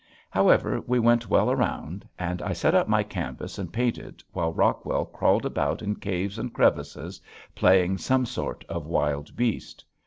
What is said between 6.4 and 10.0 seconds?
crevasses playing some sort of wild beast.